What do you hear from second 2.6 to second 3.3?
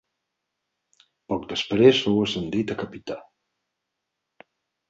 a capità.